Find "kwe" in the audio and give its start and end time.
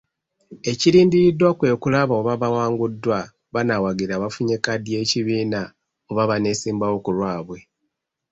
1.57-1.69